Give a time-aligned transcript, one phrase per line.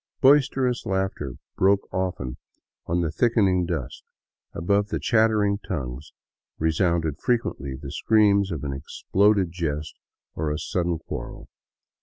[0.19, 2.37] Boisterous laughter broke often
[2.87, 4.03] on the thickening dusk;
[4.51, 6.11] above the chattering tongues
[6.57, 9.93] resounded frequently the screams of an exploded jest
[10.33, 11.49] or a sudden quarrel.